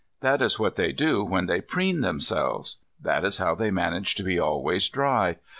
[0.21, 2.77] That is what they do when they preen themselves.
[2.99, 5.37] That is how they manage to be always dry.